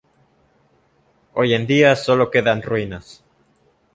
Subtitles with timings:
[1.35, 3.23] Hoy en día solo quedan ruinas.